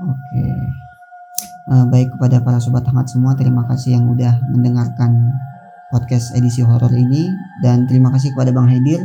Oke. 0.00 0.44
Eh, 1.64 1.84
baik 1.92 2.16
kepada 2.16 2.40
para 2.40 2.56
sobat 2.56 2.88
hangat 2.88 3.12
semua, 3.12 3.36
terima 3.36 3.68
kasih 3.68 4.00
yang 4.00 4.08
udah 4.08 4.40
mendengarkan 4.48 5.28
podcast 5.92 6.32
edisi 6.40 6.64
horor 6.64 6.88
ini 6.96 7.28
dan 7.60 7.84
terima 7.84 8.08
kasih 8.08 8.32
kepada 8.32 8.56
Bang 8.56 8.72
Haidir 8.72 9.04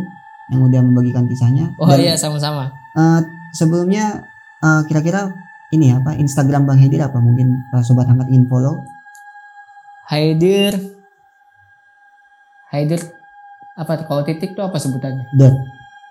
yang 0.55 0.63
udah 0.63 0.79
membagikan 0.79 1.27
kisahnya. 1.27 1.67
Oh 1.83 1.91
Dan, 1.91 1.99
iya 1.99 2.15
sama-sama. 2.15 2.71
eh, 2.95 3.19
sebelumnya 3.51 4.23
eh, 4.63 4.81
kira-kira 4.87 5.35
ini 5.75 5.91
apa 5.91 6.15
Instagram 6.15 6.63
Bang 6.63 6.79
Haidir 6.79 7.03
apa 7.03 7.19
mungkin 7.19 7.67
para 7.67 7.83
sobat 7.83 8.07
hangat 8.07 8.31
ingin 8.31 8.47
follow? 8.47 8.87
Haidir 10.07 10.98
Haidir 12.69 13.01
apa 13.73 14.05
kalau 14.05 14.21
titik 14.21 14.53
tuh 14.53 14.65
apa 14.65 14.77
sebutannya? 14.77 15.25
Dot 15.33 15.55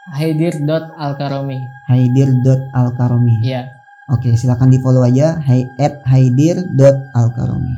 Haidir.alkaromi. 0.08 1.68
haidir.alkaromi. 1.84 3.44
Iya. 3.44 3.76
Oke, 4.08 4.32
silakan 4.40 4.72
di 4.72 4.80
follow 4.80 5.04
aja 5.04 5.36
hai, 5.44 5.68
at 5.76 6.00
haidir.alkaromi. 6.08 7.76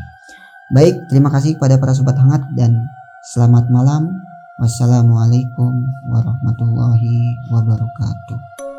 Baik, 0.71 1.11
terima 1.11 1.27
kasih 1.35 1.59
kepada 1.59 1.83
para 1.83 1.91
sobat 1.91 2.15
hangat 2.15 2.47
dan 2.55 2.87
selamat 3.35 3.67
malam. 3.75 4.15
Wassalamualaikum 4.63 5.75
warahmatullahi 6.07 7.35
wabarakatuh. 7.51 8.70